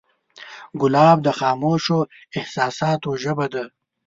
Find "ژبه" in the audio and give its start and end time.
3.23-3.45